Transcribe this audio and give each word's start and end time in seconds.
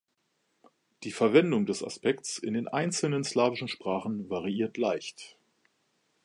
Die 1.03 1.11
Verwendung 1.11 1.67
des 1.67 1.83
Aspekts 1.83 2.39
in 2.39 2.55
den 2.55 2.67
einzelnen 2.67 3.23
slawischen 3.23 3.67
Sprachen 3.67 4.31
variiert 4.31 4.77
leicht. 4.77 5.37